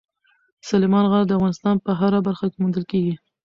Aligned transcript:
سلیمان 0.69 1.05
غر 1.11 1.23
د 1.27 1.31
افغانستان 1.37 1.75
په 1.85 1.91
هره 1.99 2.19
برخه 2.27 2.45
کې 2.51 2.57
موندل 2.61 2.83
کېږي. 2.91 3.15